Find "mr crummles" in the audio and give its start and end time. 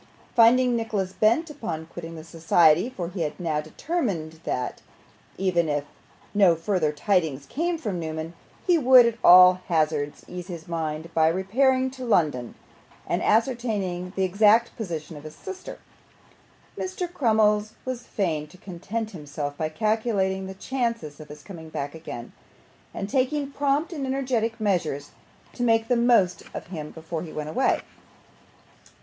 16.75-17.73